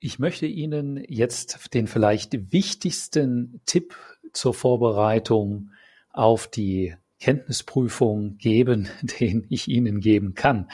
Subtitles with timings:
[0.00, 3.96] Ich möchte Ihnen jetzt den vielleicht wichtigsten Tipp
[4.32, 5.70] zur Vorbereitung
[6.12, 8.88] auf die Kenntnisprüfung geben,
[9.20, 10.70] den ich Ihnen geben kann.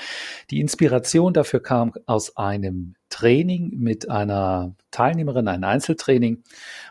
[0.51, 6.43] Die Inspiration dafür kam aus einem Training mit einer Teilnehmerin, ein Einzeltraining.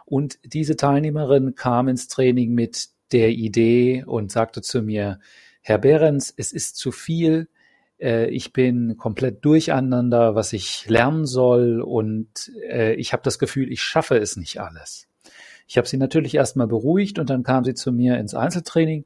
[0.05, 5.19] Und diese Teilnehmerin kam ins Training mit der Idee und sagte zu mir,
[5.61, 7.47] Herr Behrens, es ist zu viel,
[8.03, 13.71] äh, ich bin komplett durcheinander, was ich lernen soll und äh, ich habe das Gefühl,
[13.71, 15.07] ich schaffe es nicht alles.
[15.67, 19.05] Ich habe sie natürlich erstmal beruhigt und dann kam sie zu mir ins Einzeltraining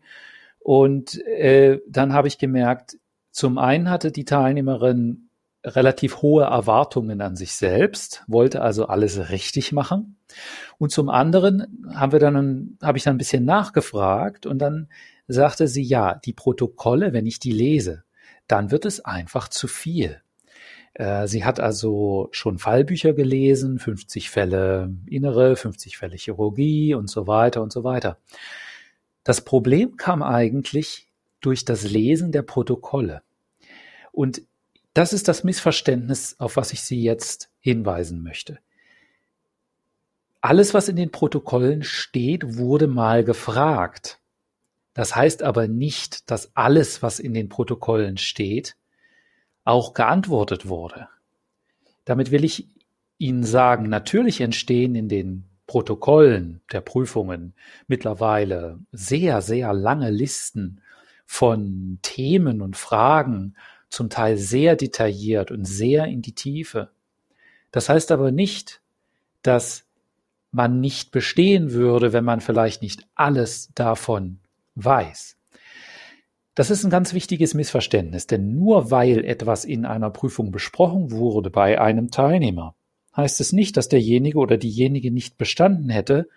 [0.60, 2.98] und äh, dann habe ich gemerkt,
[3.32, 5.30] zum einen hatte die Teilnehmerin
[5.64, 10.18] relativ hohe Erwartungen an sich selbst, wollte also alles richtig machen.
[10.78, 14.88] Und zum anderen haben wir dann, habe ich dann ein bisschen nachgefragt und dann
[15.28, 18.04] sagte sie, ja, die Protokolle, wenn ich die lese,
[18.48, 20.22] dann wird es einfach zu viel.
[20.94, 27.28] Äh, sie hat also schon Fallbücher gelesen, 50 Fälle Innere, 50 Fälle Chirurgie und so
[27.28, 28.18] weiter und so weiter.
[29.24, 31.08] Das Problem kam eigentlich
[31.42, 33.22] durch das Lesen der Protokolle.
[34.12, 34.42] Und
[34.94, 38.58] das ist das Missverständnis, auf was ich Sie jetzt hinweisen möchte.
[40.42, 44.20] Alles, was in den Protokollen steht, wurde mal gefragt.
[44.98, 48.76] Das heißt aber nicht, dass alles, was in den Protokollen steht,
[49.64, 51.08] auch geantwortet wurde.
[52.04, 52.68] Damit will ich
[53.20, 57.54] Ihnen sagen, natürlich entstehen in den Protokollen der Prüfungen
[57.86, 60.82] mittlerweile sehr, sehr lange Listen
[61.28, 63.56] von Themen und Fragen,
[63.90, 66.90] zum Teil sehr detailliert und sehr in die Tiefe.
[67.70, 68.82] Das heißt aber nicht,
[69.44, 69.86] dass
[70.52, 74.40] man nicht bestehen würde, wenn man vielleicht nicht alles davon
[74.84, 75.38] weiß.
[76.56, 81.52] Das ist ein ganz wichtiges Missverständnis, denn nur weil etwas in einer Prüfung besprochen wurde
[81.52, 82.76] bei einem Teilnehmer,
[83.16, 86.28] heißt es nicht, dass derjenige oder diejenige nicht bestanden hätte,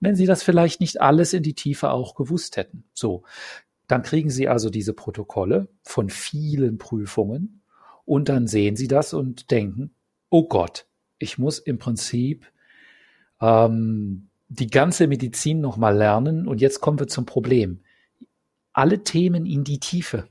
[0.00, 2.84] wenn sie das vielleicht nicht alles in die Tiefe auch gewusst hätten.
[2.94, 3.24] So,
[3.88, 7.62] dann kriegen sie also diese Protokolle von vielen Prüfungen
[8.04, 9.90] und dann sehen sie das und denken,
[10.30, 10.86] oh Gott,
[11.18, 12.46] ich muss im Prinzip
[13.40, 16.46] ähm, die ganze Medizin nochmal lernen.
[16.46, 17.80] Und jetzt kommen wir zum Problem.
[18.72, 20.28] Alle Themen in die Tiefe.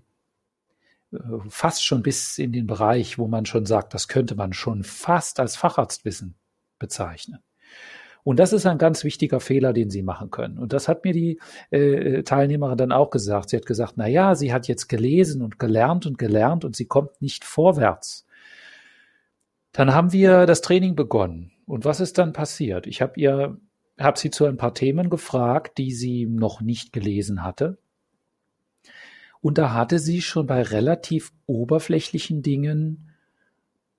[1.50, 5.40] Fast schon bis in den Bereich, wo man schon sagt, das könnte man schon fast
[5.40, 6.36] als Facharztwissen
[6.80, 7.40] bezeichnen.
[8.24, 10.58] Und das ist ein ganz wichtiger Fehler, den Sie machen können.
[10.58, 11.40] Und das hat mir die
[11.70, 13.50] äh, Teilnehmerin dann auch gesagt.
[13.50, 16.88] Sie hat gesagt, na ja, sie hat jetzt gelesen und gelernt und gelernt und sie
[16.88, 18.26] kommt nicht vorwärts.
[19.72, 21.54] Dann haben wir das Training begonnen.
[21.66, 22.86] Und was ist dann passiert?
[22.86, 23.58] Ich habe ihr
[23.98, 27.78] habe sie zu ein paar Themen gefragt, die sie noch nicht gelesen hatte.
[29.42, 33.12] Und da hatte sie schon bei relativ oberflächlichen Dingen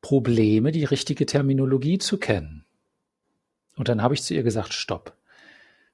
[0.01, 2.65] Probleme, die richtige Terminologie zu kennen.
[3.77, 5.17] Und dann habe ich zu ihr gesagt, stopp.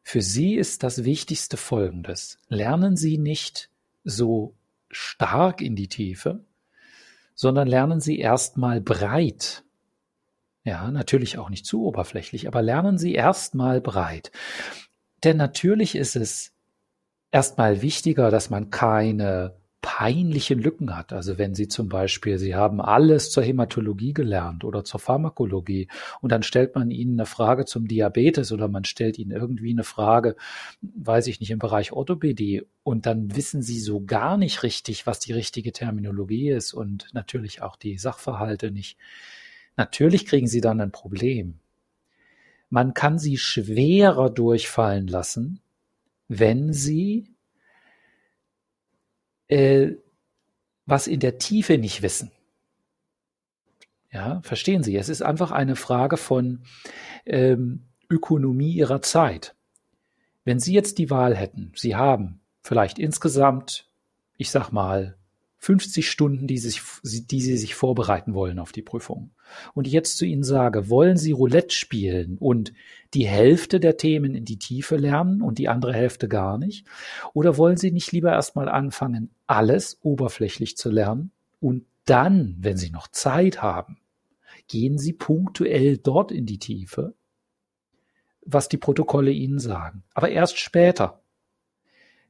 [0.03, 2.39] Für Sie ist das Wichtigste Folgendes.
[2.49, 3.71] Lernen Sie nicht
[4.05, 4.55] so
[4.91, 6.45] stark in die Tiefe,
[7.35, 9.64] sondern lernen Sie erstmal breit.
[10.65, 14.33] Ja, natürlich auch nicht zu oberflächlich, aber lernen Sie erstmal breit.
[15.23, 16.53] Denn natürlich ist es
[17.31, 21.13] erstmal wichtiger, dass man keine peinlichen Lücken hat.
[21.13, 25.89] Also wenn Sie zum Beispiel, Sie haben alles zur Hämatologie gelernt oder zur Pharmakologie
[26.23, 29.85] und dann stellt man Ihnen eine Frage zum Diabetes oder man stellt Ihnen irgendwie eine
[29.85, 30.37] Frage,
[30.81, 35.21] weiß ich nicht, im Bereich Orthopädie und dann wissen Sie so gar nicht richtig, was
[35.21, 38.97] die richtige Terminologie ist und natürlich auch die Sachverhalte nicht
[39.77, 41.59] Natürlich kriegen sie dann ein Problem.
[42.71, 45.61] Man kann sie schwerer durchfallen lassen,
[46.29, 47.29] wenn sie
[49.49, 49.93] äh,
[50.87, 52.31] was in der Tiefe nicht wissen.
[54.11, 54.97] Ja, verstehen Sie?
[54.97, 56.63] Es ist einfach eine Frage von
[57.27, 59.57] ähm, Ökonomie Ihrer Zeit.
[60.45, 63.89] Wenn Sie jetzt die Wahl hätten, Sie haben vielleicht insgesamt,
[64.37, 65.17] ich sag mal,
[65.65, 69.31] 50 Stunden, die, sich, die Sie sich vorbereiten wollen auf die Prüfung.
[69.73, 72.75] Und ich jetzt zu Ihnen sage, wollen Sie Roulette spielen und
[73.15, 76.87] die Hälfte der Themen in die Tiefe lernen und die andere Hälfte gar nicht?
[77.33, 81.31] Oder wollen Sie nicht lieber erstmal anfangen, alles oberflächlich zu lernen
[81.61, 83.97] und dann, wenn Sie noch Zeit haben,
[84.69, 87.15] gehen Sie punktuell dort in die Tiefe,
[88.45, 90.03] was die Protokolle Ihnen sagen.
[90.13, 91.23] Aber erst später.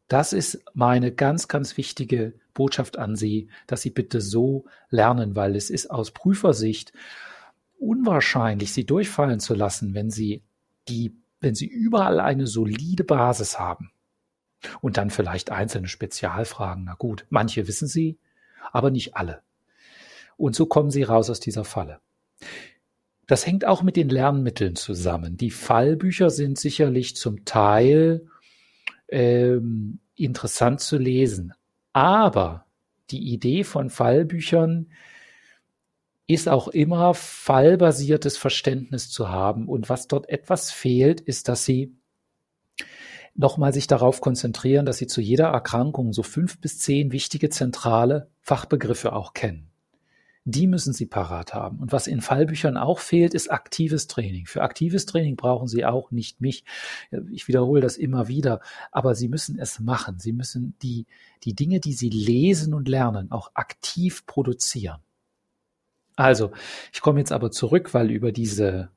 [0.09, 5.57] Das ist meine ganz, ganz wichtige Botschaft an Sie, dass Sie bitte so lernen, weil
[5.57, 6.93] es ist aus Prüfersicht
[7.79, 10.43] unwahrscheinlich, Sie durchfallen zu lassen, wenn Sie
[10.89, 13.91] die, wenn Sie überall eine solide Basis haben.
[14.81, 16.85] Und dann vielleicht einzelne Spezialfragen.
[16.85, 18.19] Na gut, manche wissen Sie,
[18.73, 19.43] aber nicht alle.
[20.37, 22.01] Und so kommen Sie raus aus dieser Falle.
[23.27, 25.37] Das hängt auch mit den Lernmitteln zusammen.
[25.37, 28.27] Die Fallbücher sind sicherlich zum Teil
[29.15, 31.55] ähm, interessant zu lesen.
[31.93, 32.67] Aber
[33.11, 34.89] die Idee von Fallbüchern
[36.27, 39.69] ist auch immer fallbasiertes Verständnis zu haben.
[39.69, 41.95] Und was dort etwas fehlt, ist, dass sie
[43.35, 48.31] nochmal sich darauf konzentrieren, dass sie zu jeder Erkrankung so fünf bis zehn wichtige zentrale
[48.41, 49.71] Fachbegriffe auch kennen.
[50.47, 51.79] Die müssen Sie parat haben.
[51.79, 54.47] Und was in Fallbüchern auch fehlt, ist aktives Training.
[54.47, 56.65] Für aktives Training brauchen Sie auch nicht mich.
[57.33, 58.61] Ich wiederhole das immer wieder.
[58.93, 60.19] Aber Sie müssen es machen.
[60.19, 61.07] Sie müssen die,
[61.45, 65.01] die Dinge, die Sie lesen und lernen, auch aktiv produzieren.
[66.17, 66.53] Also,
[66.93, 68.91] ich komme jetzt aber zurück, weil über diese,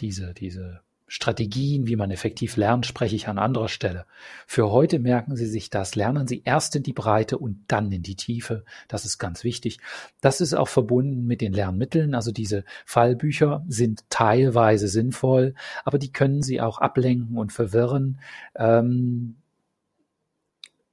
[0.00, 0.80] diese, diese
[1.12, 4.06] Strategien, wie man effektiv lernt, spreche ich an anderer Stelle.
[4.46, 5.96] Für heute merken Sie sich das.
[5.96, 8.64] Lernen Sie erst in die Breite und dann in die Tiefe.
[8.86, 9.80] Das ist ganz wichtig.
[10.20, 12.14] Das ist auch verbunden mit den Lernmitteln.
[12.14, 15.54] Also diese Fallbücher sind teilweise sinnvoll,
[15.84, 18.20] aber die können Sie auch ablenken und verwirren.
[18.54, 19.34] Ähm,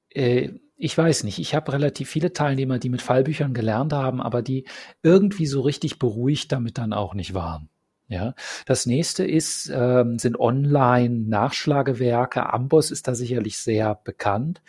[0.09, 4.41] äh, ich weiß nicht, ich habe relativ viele Teilnehmer, die mit Fallbüchern gelernt haben, aber
[4.41, 4.65] die
[5.03, 7.69] irgendwie so richtig beruhigt damit dann auch nicht waren.
[8.09, 12.53] Ja, das nächste ist, ähm, sind Online-Nachschlagewerke.
[12.53, 14.61] Amboss ist da sicherlich sehr bekannt.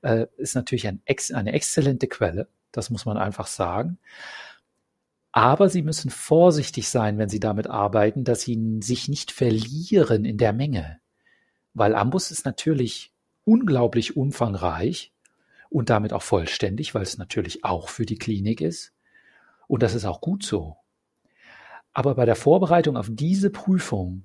[0.00, 2.48] Äh, ist natürlich ein ex eine exzellente Quelle.
[2.72, 3.98] Das muss man einfach sagen.
[5.30, 10.38] Aber Sie müssen vorsichtig sein, wenn Sie damit arbeiten, dass Sie sich nicht verlieren in
[10.38, 10.98] der Menge.
[11.74, 13.12] Weil Ambus ist natürlich
[13.44, 15.12] unglaublich umfangreich
[15.68, 18.94] und damit auch vollständig, weil es natürlich auch für die Klinik ist.
[19.68, 20.78] Und das ist auch gut so.
[21.96, 24.24] Aber bei der Vorbereitung auf diese Prüfung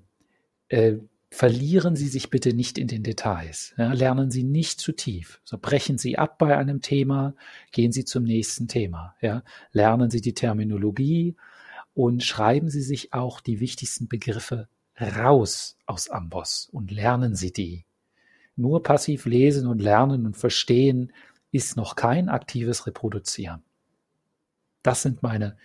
[0.68, 0.98] äh,
[1.30, 3.74] verlieren Sie sich bitte nicht in den Details.
[3.78, 5.40] Ja, lernen Sie nicht zu tief.
[5.46, 7.34] So brechen Sie ab bei einem Thema,
[7.72, 9.16] gehen Sie zum nächsten Thema.
[9.22, 9.42] Ja,
[9.72, 11.38] lernen Sie die Terminologie
[11.94, 14.68] und schreiben Sie sich auch die wichtigsten Begriffe
[15.00, 17.86] raus aus Amboss und lernen Sie die.
[18.58, 21.14] Nur passiv lesen und lernen und verstehen
[21.54, 23.64] ist noch kein aktives Reproduzieren.
[24.84, 25.56] Das sind meine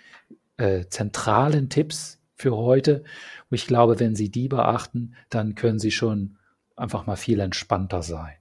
[0.56, 3.04] äh, zentralen Tipps für heute.
[3.50, 6.36] Und ich glaube, wenn Sie die beachten, dann können Sie schon
[6.76, 8.34] einfach mal viel entspannter sein.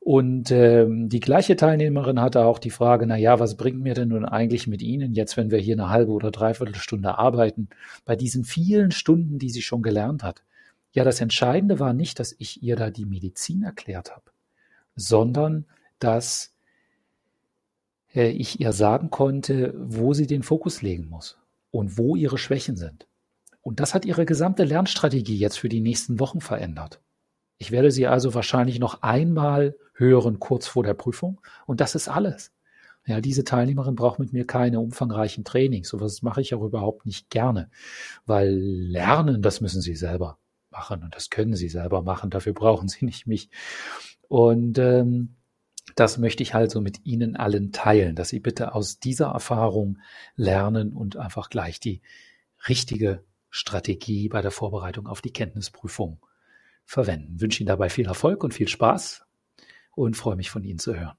[0.00, 4.08] Und ähm, die gleiche Teilnehmerin hatte auch die Frage, na ja, was bringt mir denn
[4.08, 7.68] nun eigentlich mit Ihnen jetzt, wenn wir hier eine halbe oder dreiviertel Stunde arbeiten,
[8.04, 10.42] bei diesen vielen Stunden, die sie schon gelernt hat?
[10.92, 14.30] Ja, das Entscheidende war nicht, dass ich ihr da die Medizin erklärt habe,
[14.96, 15.66] sondern
[15.98, 16.52] dass
[18.14, 21.38] ich ihr sagen konnte, wo sie den Fokus legen muss
[21.70, 23.06] und wo ihre Schwächen sind.
[23.62, 27.00] Und das hat ihre gesamte Lernstrategie jetzt für die nächsten Wochen verändert.
[27.58, 32.08] Ich werde sie also wahrscheinlich noch einmal hören kurz vor der Prüfung und das ist
[32.08, 32.52] alles.
[33.06, 35.88] Ja, diese Teilnehmerin braucht mit mir keine umfangreichen Trainings.
[35.88, 37.68] Sowas mache ich auch überhaupt nicht gerne,
[38.26, 40.38] weil lernen, das müssen sie selber
[40.70, 42.30] machen und das können sie selber machen.
[42.30, 43.50] Dafür brauchen sie nicht mich.
[44.28, 45.34] Und ähm,
[45.94, 49.98] das möchte ich also mit Ihnen allen teilen, dass Sie bitte aus dieser Erfahrung
[50.36, 52.02] lernen und einfach gleich die
[52.68, 56.20] richtige Strategie bei der Vorbereitung auf die Kenntnisprüfung
[56.84, 57.34] verwenden.
[57.36, 59.24] Ich wünsche Ihnen dabei viel Erfolg und viel Spaß
[59.94, 61.16] und freue mich von Ihnen zu hören.